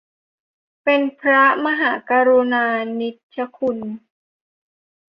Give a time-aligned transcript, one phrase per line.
[0.83, 2.65] เป็นพระมหากรุณา
[2.99, 3.77] นิชคุณ